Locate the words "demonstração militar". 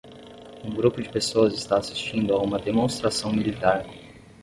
2.57-3.85